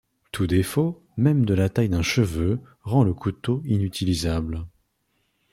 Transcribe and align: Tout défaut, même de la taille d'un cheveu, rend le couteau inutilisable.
Tout 0.31 0.47
défaut, 0.47 1.05
même 1.15 1.45
de 1.45 1.53
la 1.53 1.69
taille 1.69 1.89
d'un 1.89 2.01
cheveu, 2.01 2.59
rend 2.81 3.03
le 3.03 3.13
couteau 3.13 3.61
inutilisable. 3.65 4.65